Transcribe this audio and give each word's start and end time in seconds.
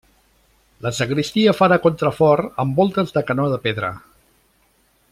La 0.85 0.91
sagristia 0.99 1.53
fa 1.59 1.67
de 1.73 1.77
contrafort 1.85 2.57
amb 2.65 2.81
voltes 2.83 3.15
de 3.19 3.25
canó 3.31 3.49
de 3.55 3.61
pedra. 3.67 3.93